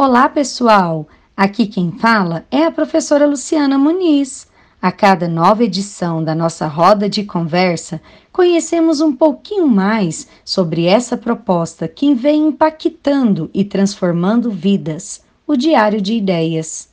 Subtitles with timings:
[0.00, 1.08] Olá, pessoal!
[1.36, 4.46] Aqui quem fala é a professora Luciana Muniz.
[4.80, 8.00] A cada nova edição da nossa roda de conversa,
[8.32, 16.00] conhecemos um pouquinho mais sobre essa proposta que vem impactando e transformando vidas o Diário
[16.00, 16.88] de Ideias.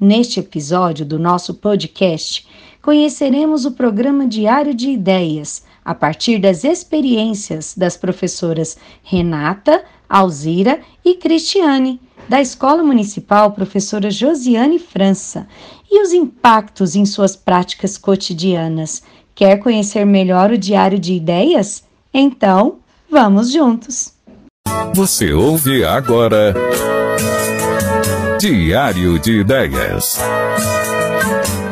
[0.00, 2.44] Neste episódio do nosso podcast,
[2.82, 11.14] conheceremos o programa Diário de Ideias a partir das experiências das professoras Renata, Alzira e
[11.14, 15.48] Cristiane da Escola Municipal Professora Josiane França
[15.90, 19.02] e os impactos em suas práticas cotidianas.
[19.34, 21.82] Quer conhecer melhor o Diário de Ideias?
[22.12, 22.80] Então,
[23.10, 24.12] vamos juntos!
[24.94, 26.54] Você ouve agora
[28.38, 30.18] Diário de Ideias.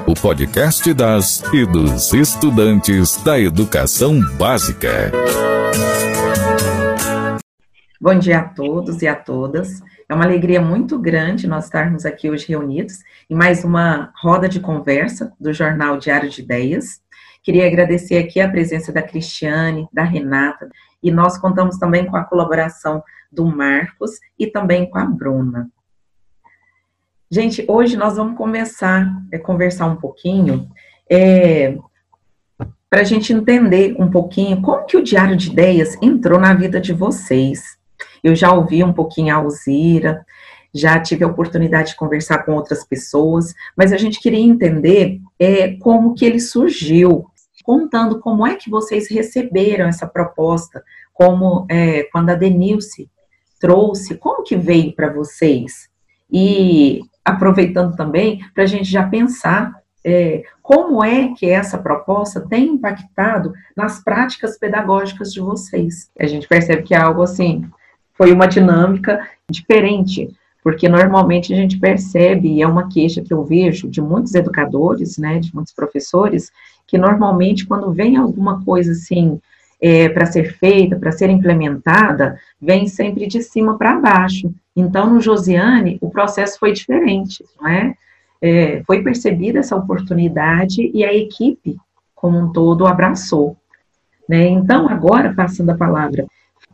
[0.07, 5.13] O podcast das e dos estudantes da educação básica.
[8.01, 9.83] Bom dia a todos e a todas.
[10.09, 14.60] É uma alegria muito grande nós estarmos aqui hoje reunidos em mais uma roda de
[14.60, 17.02] conversa do Jornal Diário de Ideias.
[17.43, 20.68] Queria agradecer aqui a presença da Cristiane, da Renata,
[21.02, 25.68] e nós contamos também com a colaboração do Marcos e também com a Bruna.
[27.29, 30.70] Gente, hoje nós vamos começar a conversar um pouquinho
[31.10, 31.76] é,
[32.88, 36.80] para a gente entender um pouquinho como que o Diário de Ideias entrou na vida
[36.80, 37.76] de vocês.
[38.27, 40.27] Eu já ouvi um pouquinho a Alzira,
[40.74, 45.77] já tive a oportunidade de conversar com outras pessoas, mas a gente queria entender é,
[45.77, 47.27] como que ele surgiu,
[47.63, 50.82] contando como é que vocês receberam essa proposta,
[51.15, 53.09] como é, quando a Denilce
[53.60, 55.88] trouxe, como que veio para vocês?
[56.29, 59.73] E aproveitando também para a gente já pensar
[60.04, 66.10] é, como é que essa proposta tem impactado nas práticas pedagógicas de vocês.
[66.19, 67.71] A gente percebe que é algo assim
[68.17, 70.31] foi uma dinâmica diferente,
[70.62, 75.17] porque normalmente a gente percebe, e é uma queixa que eu vejo de muitos educadores,
[75.19, 76.50] né, de muitos professores,
[76.87, 79.41] que normalmente quando vem alguma coisa assim
[79.81, 84.53] é, para ser feita, para ser implementada, vem sempre de cima para baixo.
[84.75, 87.94] Então, no Josiane, o processo foi diferente, não é?
[88.41, 88.82] é?
[88.84, 91.76] Foi percebida essa oportunidade e a equipe,
[92.15, 93.56] como um todo, abraçou.
[94.28, 94.49] Né?
[94.49, 96.26] Então, agora, passando a palavra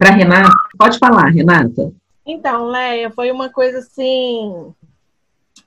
[0.02, 0.50] para Renata.
[0.76, 1.92] Pode falar, Renata.
[2.26, 4.74] Então, Leia, foi uma coisa assim.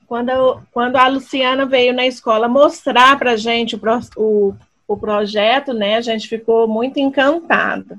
[0.06, 3.80] Quando, quando a Luciana veio na escola mostrar para a gente o,
[4.16, 4.54] o,
[4.86, 7.98] o projeto, né, a gente ficou muito encantada.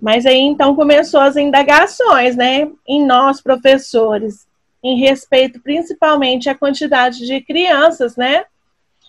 [0.00, 4.46] Mas aí então começou as indagações, né, em nós professores,
[4.82, 8.44] em respeito principalmente à quantidade de crianças, né?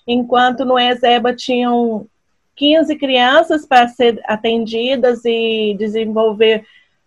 [0.08, 2.08] Enquanto no ESEBA tinham
[2.56, 6.66] 15 crianças para ser atendidas e desenvolver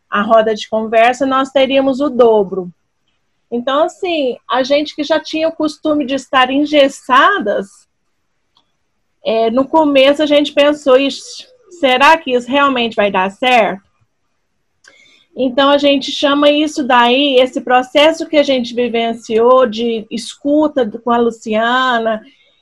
[0.09, 2.70] a roda de conversa, nós teríamos o dobro.
[3.50, 7.88] Então, assim, a gente que já tinha o costume de estar engessadas,
[9.25, 10.97] é, no começo a gente pensou,
[11.81, 13.88] será que isso realmente vai dar certo?
[15.37, 21.10] Então, a gente chama isso daí, esse processo que a gente vivenciou de escuta com
[21.10, 22.20] a Luciana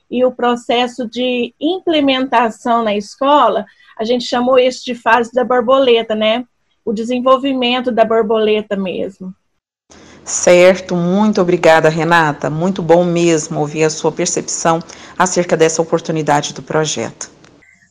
[0.09, 3.65] e o processo de implementação na escola,
[3.97, 6.45] a gente chamou isso de fase da borboleta, né?
[6.85, 9.33] O desenvolvimento da borboleta mesmo.
[10.23, 12.49] Certo, muito obrigada, Renata.
[12.49, 14.81] Muito bom mesmo ouvir a sua percepção
[15.17, 17.29] acerca dessa oportunidade do projeto.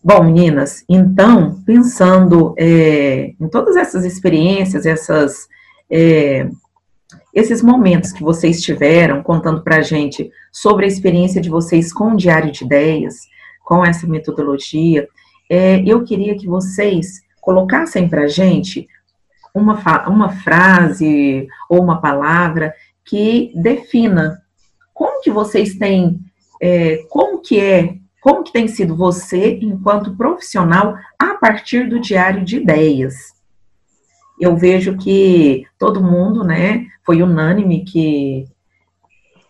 [0.05, 5.49] Bom, meninas, então, pensando é, em todas essas experiências, essas
[5.91, 6.49] é,
[7.37, 12.13] esses momentos que vocês tiveram contando para a gente sobre a experiência de vocês com
[12.13, 13.29] o Diário de Ideias,
[13.63, 15.07] com essa metodologia,
[15.51, 18.89] é, eu queria que vocês colocassem para a gente
[19.55, 22.73] uma, uma frase ou uma palavra
[23.05, 24.41] que defina
[24.95, 26.19] como que vocês têm,
[26.59, 32.43] é, como que é, como que tem sido você enquanto profissional a partir do Diário
[32.43, 33.36] de Ideias
[34.41, 38.47] eu vejo que todo mundo, né, foi unânime que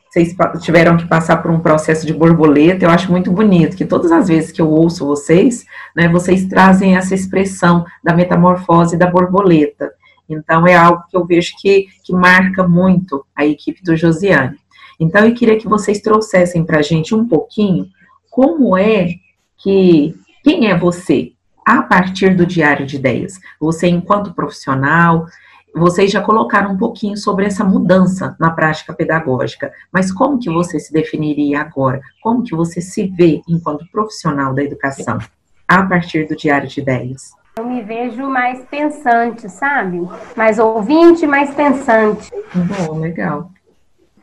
[0.09, 4.11] vocês tiveram que passar por um processo de borboleta, eu acho muito bonito, que todas
[4.11, 9.93] as vezes que eu ouço vocês, né, vocês trazem essa expressão da metamorfose da borboleta.
[10.29, 14.57] Então, é algo que eu vejo que, que marca muito a equipe do Josiane.
[14.99, 17.87] Então, eu queria que vocês trouxessem para a gente um pouquinho
[18.31, 19.15] como é
[19.59, 21.33] que, quem é você?
[21.67, 23.41] A partir do diário de ideias.
[23.59, 25.27] Você, enquanto profissional,
[25.75, 30.79] vocês já colocaram um pouquinho sobre essa mudança na prática pedagógica, mas como que você
[30.79, 32.01] se definiria agora?
[32.23, 35.19] Como que você se vê enquanto profissional da educação
[35.67, 37.33] a partir do diário de ideias?
[37.59, 40.07] Eu me vejo mais pensante, sabe?
[40.37, 42.31] Mais ouvinte, mais pensante.
[42.55, 43.51] Bom, legal.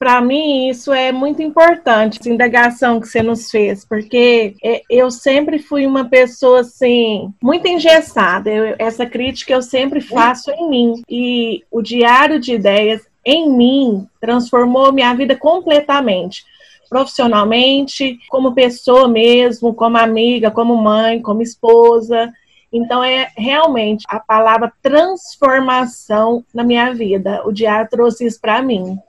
[0.04, 5.10] Para mim, isso é muito importante, essa indagação que você nos fez, porque é, eu
[5.10, 8.50] sempre fui uma pessoa, assim, muito engessada.
[8.50, 11.02] Eu, essa crítica eu sempre faço em mim.
[11.08, 16.44] E o Diário de Ideias, em mim, transformou minha vida completamente
[16.90, 22.30] profissionalmente, como pessoa mesmo, como amiga, como mãe, como esposa.
[22.74, 27.42] Então, é realmente a palavra transformação na minha vida.
[27.46, 29.00] O diário trouxe isso para mim.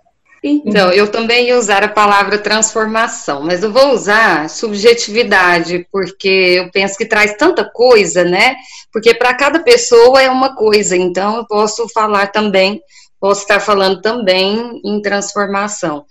[0.47, 6.71] Então, eu também ia usar a palavra transformação, mas eu vou usar subjetividade, porque eu
[6.71, 8.55] penso que traz tanta coisa, né?
[8.93, 12.83] Porque para cada pessoa é uma coisa, então eu posso falar também,
[13.19, 16.05] posso estar falando também em transformação.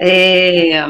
[0.00, 0.88] É,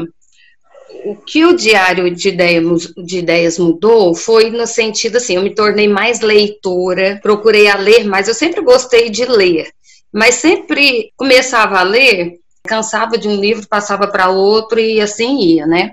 [1.04, 5.54] o que o diário de ideias, de ideias mudou foi no sentido assim, eu me
[5.54, 9.68] tornei mais leitora, procurei a ler mais, eu sempre gostei de ler,
[10.10, 15.66] mas sempre começava a ler, cansava de um livro, passava para outro e assim ia,
[15.66, 15.92] né?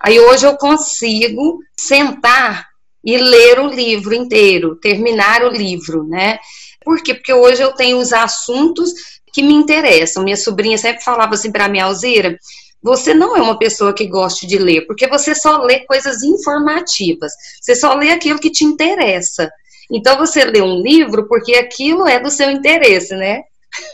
[0.00, 2.66] Aí hoje eu consigo sentar
[3.04, 6.38] e ler o livro inteiro, terminar o livro, né?
[6.82, 7.14] Por quê?
[7.14, 8.92] Porque hoje eu tenho os assuntos
[9.32, 10.22] que me interessam.
[10.22, 12.38] Minha sobrinha sempre falava assim para mim, Alzira,
[12.82, 17.32] você não é uma pessoa que goste de ler, porque você só lê coisas informativas,
[17.60, 19.50] você só lê aquilo que te interessa.
[19.90, 23.42] Então você lê um livro porque aquilo é do seu interesse, né?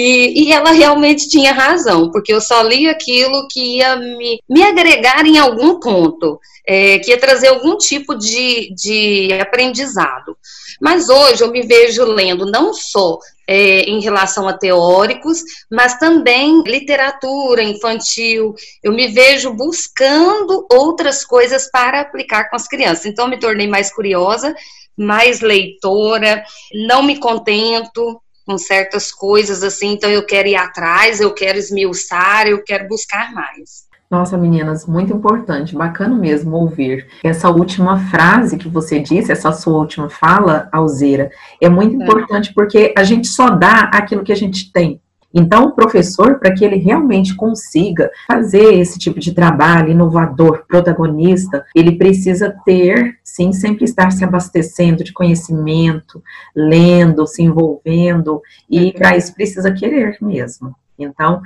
[0.00, 4.62] e, e, ela realmente tinha razão, porque eu só li aquilo que ia me, me
[4.62, 10.36] agregar em algum ponto, é, que ia trazer algum tipo de, de aprendizado.
[10.80, 16.62] Mas hoje eu me vejo lendo não só é, em relação a teóricos, mas também
[16.64, 18.54] literatura infantil.
[18.80, 23.06] Eu me vejo buscando outras coisas para aplicar com as crianças.
[23.06, 24.54] Então, me tornei mais curiosa,
[24.96, 26.44] mais leitora,
[26.86, 32.46] não me contento com certas coisas assim, então eu quero ir atrás, eu quero esmiuçar,
[32.46, 33.86] eu quero buscar mais.
[34.10, 37.06] Nossa, meninas, muito importante, bacana mesmo ouvir.
[37.22, 41.30] Essa última frase que você disse, essa sua última fala, Alzeira,
[41.60, 42.02] é muito é.
[42.02, 44.98] importante porque a gente só dá aquilo que a gente tem.
[45.32, 51.64] Então, o professor, para que ele realmente consiga fazer esse tipo de trabalho inovador, protagonista,
[51.74, 56.22] ele precisa ter, sim, sempre estar se abastecendo de conhecimento,
[56.56, 58.40] lendo, se envolvendo,
[58.70, 58.92] e uhum.
[58.92, 60.74] para isso precisa querer mesmo.
[60.98, 61.42] Então,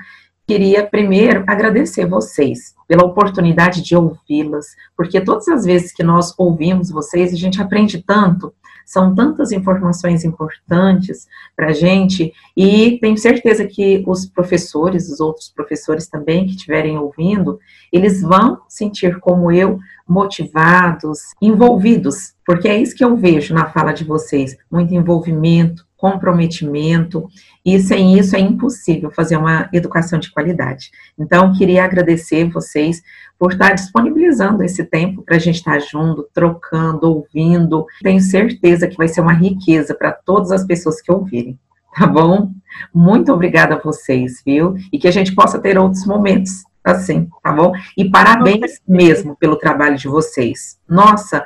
[0.47, 6.91] queria primeiro agradecer vocês pela oportunidade de ouvi-las, porque todas as vezes que nós ouvimos
[6.91, 11.27] vocês, a gente aprende tanto, são tantas informações importantes
[11.57, 16.99] para a gente, e tenho certeza que os professores, os outros professores também que estiverem
[16.99, 17.59] ouvindo,
[17.93, 23.93] eles vão sentir como eu, motivados, envolvidos, porque é isso que eu vejo na fala
[23.93, 27.29] de vocês, muito envolvimento, comprometimento,
[27.65, 30.91] e sem isso é impossível fazer uma educação de qualidade.
[31.17, 33.01] Então, queria agradecer vocês
[33.39, 37.87] por estar disponibilizando esse tempo para a gente estar junto, trocando, ouvindo.
[38.03, 41.57] Tenho certeza que vai ser uma riqueza para todas as pessoas que ouvirem,
[41.95, 42.51] tá bom?
[42.93, 44.75] Muito obrigada a vocês, viu?
[44.93, 47.73] E que a gente possa ter outros momentos assim, tá bom?
[47.97, 50.81] E parabéns mesmo pelo trabalho de vocês.
[50.89, 51.45] Nossa,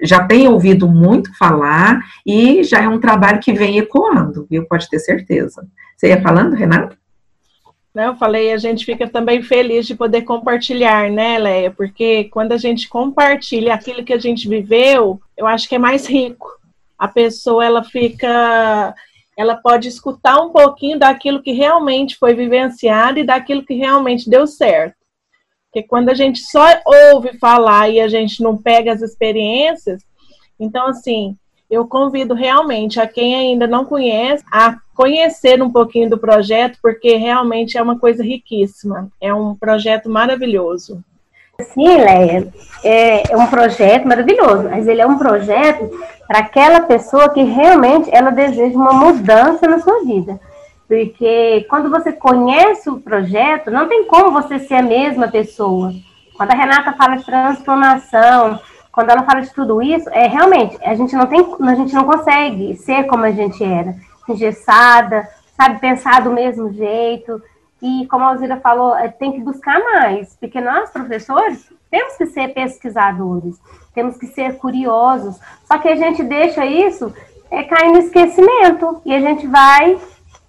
[0.00, 4.66] já tem ouvido muito falar e já é um trabalho que vem ecoando, viu?
[4.66, 5.66] Pode ter certeza.
[5.96, 6.96] Você ia falando, Renata?
[7.94, 11.70] Não, eu falei, a gente fica também feliz de poder compartilhar, né, Leia?
[11.70, 16.06] Porque quando a gente compartilha aquilo que a gente viveu, eu acho que é mais
[16.06, 16.46] rico.
[16.98, 18.94] A pessoa, ela fica,
[19.34, 24.46] ela pode escutar um pouquinho daquilo que realmente foi vivenciado e daquilo que realmente deu
[24.46, 24.95] certo.
[25.76, 26.64] Porque quando a gente só
[27.12, 30.02] ouve falar e a gente não pega as experiências,
[30.58, 31.36] então assim,
[31.70, 37.16] eu convido realmente a quem ainda não conhece a conhecer um pouquinho do projeto, porque
[37.16, 39.10] realmente é uma coisa riquíssima.
[39.20, 41.04] É um projeto maravilhoso.
[41.60, 42.48] Sim, Leia,
[42.82, 45.90] é, é um projeto maravilhoso, mas ele é um projeto
[46.26, 50.40] para aquela pessoa que realmente ela deseja uma mudança na sua vida.
[50.88, 55.92] Porque quando você conhece o projeto, não tem como você ser a mesma pessoa.
[56.36, 58.60] Quando a Renata fala de transformação,
[58.92, 62.04] quando ela fala de tudo isso, é realmente, a gente não tem, a gente não
[62.04, 63.94] consegue ser como a gente era,
[64.28, 67.42] engessada, sabe, pensar do mesmo jeito.
[67.82, 72.26] E como a Alzira falou, é, tem que buscar mais, porque nós, professores, temos que
[72.26, 73.60] ser pesquisadores,
[73.94, 75.38] temos que ser curiosos.
[75.64, 77.12] Só que a gente deixa isso
[77.50, 79.98] é, cair no esquecimento e a gente vai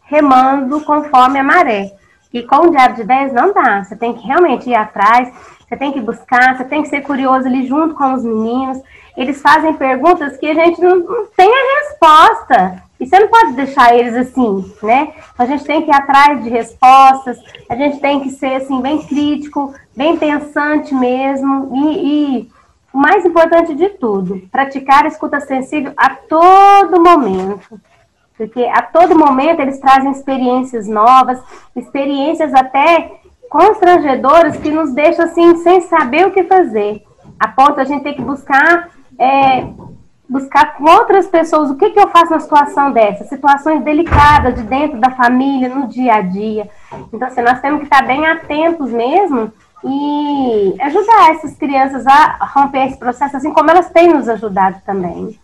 [0.08, 1.92] remando conforme a maré.
[2.34, 3.84] E com o diário de ideias não dá.
[3.84, 5.32] Você tem que realmente ir atrás,
[5.68, 8.82] você tem que buscar, você tem que ser curioso ali junto com os meninos.
[9.16, 12.84] Eles fazem perguntas que a gente não, não tem a resposta.
[13.00, 15.14] E você não pode deixar eles assim, né?
[15.38, 17.38] A gente tem que ir atrás de respostas,
[17.70, 21.72] a gente tem que ser assim, bem crítico, bem pensante mesmo.
[21.76, 22.52] E, e
[22.92, 27.80] o mais importante de tudo, praticar a escuta sensível a todo momento.
[28.38, 31.42] Porque a todo momento eles trazem experiências novas,
[31.76, 37.02] experiências até constrangedoras que nos deixam assim sem saber o que fazer.
[37.40, 38.90] A ponto a gente ter que buscar
[39.20, 39.68] é,
[40.30, 44.64] buscar com outras pessoas o que, que eu faço na situação dessa, situações delicadas de
[44.64, 46.70] dentro da família, no dia a dia.
[47.14, 49.52] Então, assim, nós temos que estar bem atentos mesmo
[49.84, 55.40] e ajudar essas crianças a romper esse processo, assim como elas têm nos ajudado também.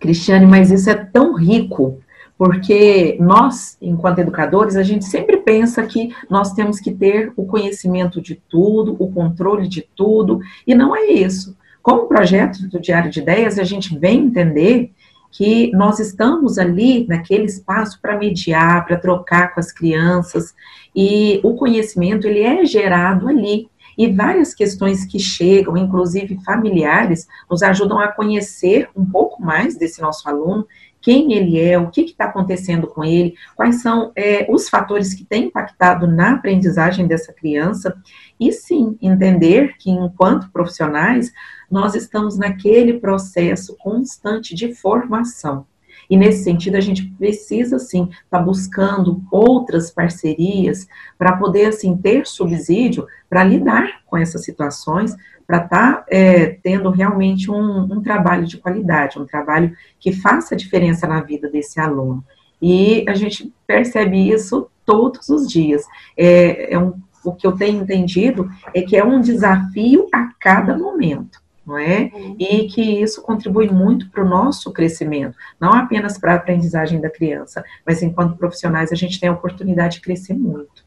[0.00, 1.98] Cristiane, mas isso é tão rico,
[2.38, 8.20] porque nós, enquanto educadores, a gente sempre pensa que nós temos que ter o conhecimento
[8.20, 11.56] de tudo, o controle de tudo, e não é isso.
[11.82, 14.92] Com o projeto do Diário de Ideias, a gente vem entender
[15.30, 20.54] que nós estamos ali naquele espaço para mediar, para trocar com as crianças,
[20.94, 23.68] e o conhecimento ele é gerado ali.
[23.98, 30.02] E várias questões que chegam, inclusive familiares, nos ajudam a conhecer um pouco mais desse
[30.02, 30.66] nosso aluno,
[31.00, 35.24] quem ele é, o que está acontecendo com ele, quais são é, os fatores que
[35.24, 37.96] têm impactado na aprendizagem dessa criança,
[38.38, 41.32] e sim, entender que enquanto profissionais,
[41.70, 45.66] nós estamos naquele processo constante de formação.
[46.08, 50.86] E nesse sentido, a gente precisa, sim, estar tá buscando outras parcerias
[51.18, 55.14] para poder, assim, ter subsídio para lidar com essas situações,
[55.46, 60.56] para estar tá, é, tendo realmente um, um trabalho de qualidade, um trabalho que faça
[60.56, 62.24] diferença na vida desse aluno.
[62.60, 65.84] E a gente percebe isso todos os dias.
[66.16, 66.94] É, é um,
[67.24, 72.10] o que eu tenho entendido é que é um desafio a cada momento não é?
[72.38, 77.10] E que isso contribui muito para o nosso crescimento, não apenas para a aprendizagem da
[77.10, 80.86] criança, mas enquanto profissionais a gente tem a oportunidade de crescer muito.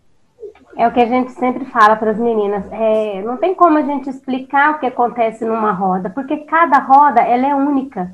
[0.77, 2.63] É o que a gente sempre fala para as meninas.
[2.71, 7.19] É, não tem como a gente explicar o que acontece numa roda, porque cada roda
[7.19, 8.09] ela é única.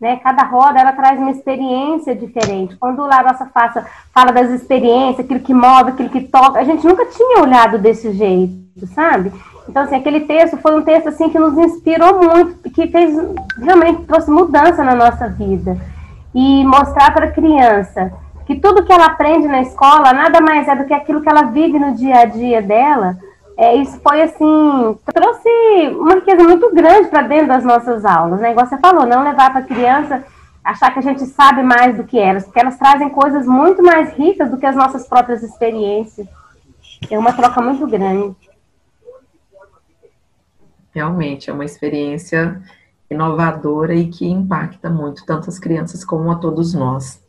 [0.00, 0.16] Né?
[0.18, 2.76] Cada roda ela traz uma experiência diferente.
[2.76, 3.84] Quando lá nossa faça
[4.14, 8.12] fala das experiências, aquilo que move, aquilo que toca, a gente nunca tinha olhado desse
[8.12, 9.32] jeito, sabe?
[9.68, 13.16] Então, assim, aquele texto foi um texto assim que nos inspirou muito, que fez
[13.60, 15.76] realmente trouxe mudança na nossa vida.
[16.34, 18.12] E mostrar para a criança
[18.46, 21.42] que tudo que ela aprende na escola nada mais é do que aquilo que ela
[21.42, 23.16] vive no dia a dia dela.
[23.58, 25.48] É, isso foi assim, trouxe
[25.98, 28.52] uma riqueza muito grande para dentro das nossas aulas, né?
[28.52, 30.22] Igual você falou, não levar para a criança
[30.62, 34.12] achar que a gente sabe mais do que elas, porque elas trazem coisas muito mais
[34.12, 36.26] ricas do que as nossas próprias experiências.
[37.10, 38.36] É uma troca muito grande.
[40.96, 42.58] Realmente é uma experiência
[43.10, 47.22] inovadora e que impacta muito tanto as crianças como a todos nós.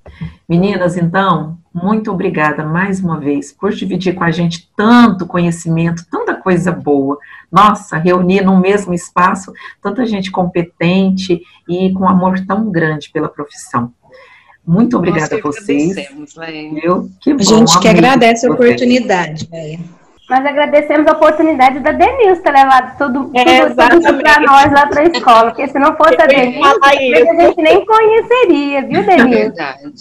[0.47, 6.33] Meninas, então, muito obrigada mais uma vez por dividir com a gente tanto conhecimento, tanta
[6.33, 7.17] coisa boa.
[7.51, 13.91] Nossa, reunir no mesmo espaço tanta gente competente e com amor tão grande pela profissão.
[14.65, 15.93] Muito obrigada a vocês.
[16.73, 17.11] Viu?
[17.19, 19.49] Que bom, a gente que agradece a oportunidade.
[20.29, 25.01] Nós agradecemos a oportunidade da Denilson ter levado tudo, é, tudo para nós lá para
[25.01, 29.27] a escola, porque se não fosse a Denilson, a gente nem conheceria, viu, Denilson?
[29.27, 29.93] É verdade.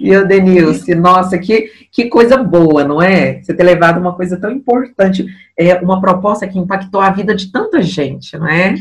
[0.00, 0.94] Viu, Denilson?
[0.94, 3.42] Nossa, que, que coisa boa, não é?
[3.42, 5.26] Você ter levado uma coisa tão importante,
[5.58, 8.76] é, uma proposta que impactou a vida de tanta gente, não é?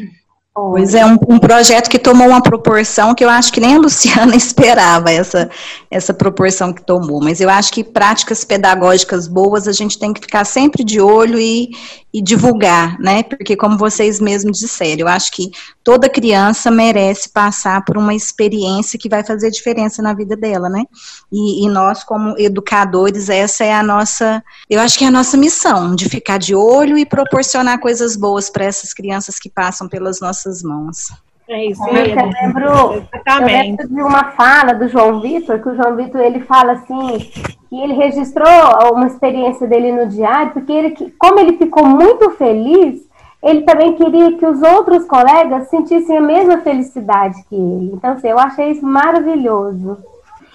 [0.54, 3.80] Pois é, um, um, projeto que tomou uma proporção que eu acho que nem a
[3.80, 5.50] Luciana esperava essa,
[5.90, 7.22] essa proporção que tomou.
[7.24, 11.40] Mas eu acho que práticas pedagógicas boas a gente tem que ficar sempre de olho
[11.40, 11.70] e,
[12.14, 13.24] e divulgar, né?
[13.24, 19.00] Porque, como vocês mesmos disseram, eu acho que toda criança merece passar por uma experiência
[19.00, 20.84] que vai fazer diferença na vida dela, né?
[21.32, 25.38] E, e, nós, como educadores, essa é a nossa, eu acho que é a nossa
[25.38, 30.20] missão, de ficar de olho e proporcionar coisas boas para essas crianças que passam pelas
[30.20, 31.14] nossas mãos.
[31.48, 32.20] É isso mesmo.
[32.20, 36.40] Eu lembro, eu lembro de uma fala do João Vitor, que o João Vitor ele
[36.42, 37.20] fala assim,
[37.70, 38.48] que ele registrou
[38.94, 43.02] uma experiência dele no diário, porque ele, como ele ficou muito feliz,
[43.44, 47.92] ele também queria que os outros colegas sentissem a mesma felicidade que ele.
[47.94, 49.98] Então, assim, eu achei isso maravilhoso.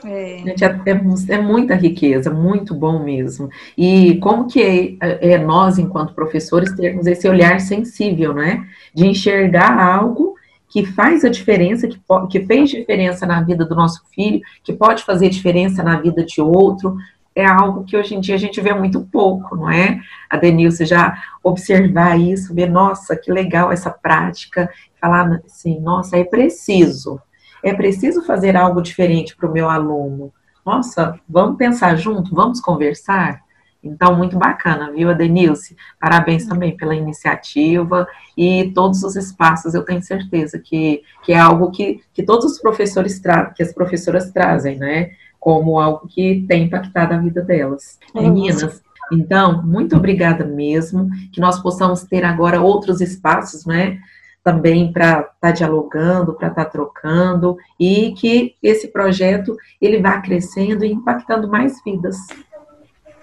[0.06, 0.38] É.
[0.38, 3.50] Gente, é, é, é, muita riqueza, muito bom mesmo.
[3.76, 8.64] E como que é, é, nós, enquanto professores, termos esse olhar sensível, né?
[8.94, 10.36] De enxergar algo
[10.68, 15.02] que faz a diferença, que, que fez diferença na vida do nosso filho, que pode
[15.02, 16.96] fazer diferença na vida de outro,
[17.34, 20.00] é algo que hoje em dia a gente vê muito pouco, não é?
[20.30, 24.70] A Denilce já observar isso, ver, nossa, que legal essa prática,
[25.00, 27.20] falar assim, nossa, é preciso,
[27.62, 30.32] é preciso fazer algo diferente para o meu aluno.
[30.64, 33.40] Nossa, vamos pensar junto, vamos conversar?
[33.82, 35.76] Então, muito bacana, viu, Denilce?
[36.00, 41.70] Parabéns também pela iniciativa e todos os espaços, eu tenho certeza que, que é algo
[41.70, 45.10] que, que todos os professores trazem, que as professoras trazem, né?
[45.38, 47.98] Como algo que tem impactado a vida delas.
[48.12, 48.82] Meninas,
[49.12, 53.98] então, muito obrigada mesmo, que nós possamos ter agora outros espaços, né?
[54.46, 60.20] Também para estar tá dialogando, para estar tá trocando, e que esse projeto ele vá
[60.20, 62.16] crescendo e impactando mais vidas.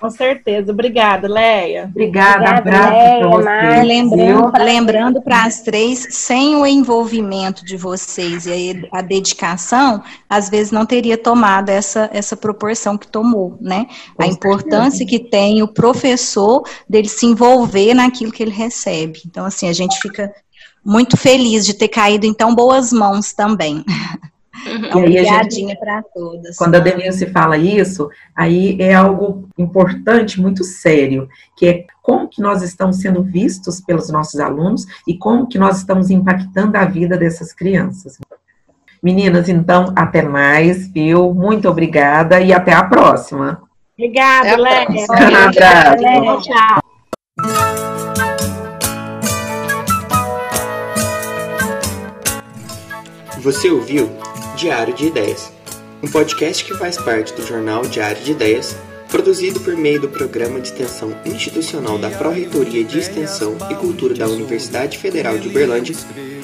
[0.04, 0.74] Com certeza.
[0.74, 1.86] Obrigada, Leia.
[1.86, 3.84] Obrigada, abraço para você.
[3.84, 10.50] Lembrando, lembrando para as três, sem o envolvimento de vocês e a, a, dedicação, às
[10.50, 13.88] vezes não teria tomado essa, essa proporção que tomou, né?
[14.14, 19.22] Com a importância que tem o professor dele se envolver naquilo que ele recebe.
[19.26, 20.34] Então, assim, a gente fica
[20.84, 23.84] muito feliz de ter caído em tão boas mãos também.
[24.66, 26.56] Então, obrigadinha para todas.
[26.56, 32.42] Quando a Denise fala isso, aí é algo importante, muito sério, que é como que
[32.42, 37.18] nós estamos sendo vistos pelos nossos alunos e como que nós estamos impactando a vida
[37.18, 38.18] dessas crianças.
[39.02, 41.34] Meninas, então, até mais, viu?
[41.34, 43.62] Muito obrigada e até a próxima.
[43.98, 44.88] Obrigada, Léa.
[44.90, 46.50] Um abraço.
[46.50, 47.83] Tchau.
[53.44, 54.10] Você ouviu
[54.56, 55.52] Diário de Ideias,
[56.02, 58.74] um podcast que faz parte do jornal Diário de Ideias,
[59.10, 64.28] produzido por meio do Programa de Extensão Institucional da Pró-Reitoria de Extensão e Cultura da
[64.28, 65.94] Universidade Federal de Uberlândia,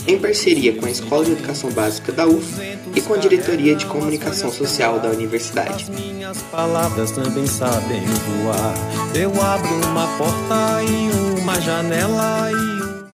[0.05, 2.45] em parceria com a Escola de Educação Básica da UF
[2.93, 5.89] e com a Diretoria de Comunicação Social da Universidade.
[5.89, 8.01] Minhas palavras também sabem
[8.43, 8.73] voar.
[9.15, 12.78] Eu abro uma porta e uma janela e